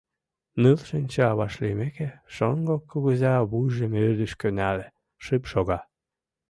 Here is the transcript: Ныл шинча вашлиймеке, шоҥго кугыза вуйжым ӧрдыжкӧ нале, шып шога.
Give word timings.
Ныл 0.61 0.79
шинча 0.89 1.27
вашлиймеке, 1.37 2.09
шоҥго 2.35 2.75
кугыза 2.89 3.33
вуйжым 3.49 3.93
ӧрдыжкӧ 4.05 4.49
нале, 4.57 4.87
шып 5.23 5.43
шога. 5.51 5.79